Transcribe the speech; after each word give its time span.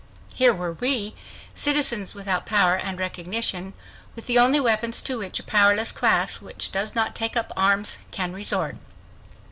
Here 0.33 0.51
were 0.51 0.73
we, 0.73 1.13
citizens 1.53 2.15
without 2.15 2.47
power 2.47 2.73
and 2.73 2.97
recognition, 2.99 3.73
with 4.15 4.25
the 4.25 4.39
only 4.39 4.59
weapons 4.59 4.99
to 5.03 5.19
which 5.19 5.39
a 5.39 5.43
powerless 5.43 5.91
class 5.91 6.41
which 6.41 6.71
does 6.71 6.95
not 6.95 7.13
take 7.15 7.37
up 7.37 7.51
arms 7.55 7.99
can 8.09 8.33
resort. 8.33 8.77